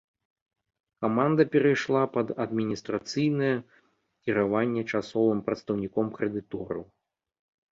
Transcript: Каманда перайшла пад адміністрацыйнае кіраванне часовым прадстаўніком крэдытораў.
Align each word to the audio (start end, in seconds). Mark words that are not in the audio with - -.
Каманда 1.05 1.43
перайшла 1.55 2.01
пад 2.15 2.27
адміністрацыйнае 2.45 3.51
кіраванне 4.29 4.83
часовым 4.91 5.39
прадстаўніком 5.51 6.05
крэдытораў. 6.17 6.83